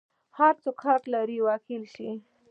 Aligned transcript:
هر 0.37 0.53
څوک 0.63 0.77
حق 0.85 1.03
لري 1.13 1.37
وکیل 1.47 1.83
ولري. 1.87 2.11